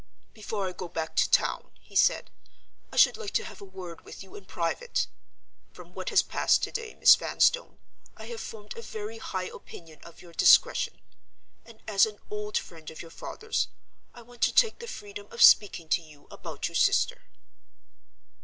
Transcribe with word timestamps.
"Before 0.33 0.67
I 0.67 0.71
go 0.71 0.87
back 0.87 1.15
to 1.17 1.29
town," 1.29 1.73
he 1.79 1.95
said, 1.95 2.31
"I 2.91 2.95
should 2.95 3.17
like 3.17 3.33
to 3.33 3.43
have 3.43 3.61
a 3.61 3.65
word 3.65 4.01
with 4.01 4.23
you 4.23 4.33
in 4.35 4.45
private. 4.45 5.05
From 5.73 5.93
what 5.93 6.09
has 6.09 6.23
passed 6.23 6.63
today, 6.63 6.95
Miss 6.95 7.13
Vanstone, 7.15 7.77
I 8.17 8.25
have 8.29 8.41
formed 8.41 8.75
a 8.75 8.81
very 8.81 9.19
high 9.19 9.45
opinion 9.53 9.99
of 10.01 10.19
your 10.23 10.33
discretion; 10.33 11.01
and, 11.67 11.83
as 11.87 12.07
an 12.07 12.17
old 12.31 12.57
friend 12.57 12.89
of 12.89 13.03
your 13.03 13.11
father's, 13.11 13.67
I 14.11 14.23
want 14.23 14.41
to 14.41 14.51
take 14.51 14.79
the 14.79 14.87
freedom 14.87 15.27
of 15.29 15.43
speaking 15.43 15.87
to 15.89 16.01
you 16.01 16.27
about 16.31 16.67
your 16.67 16.73
sister." 16.73 17.21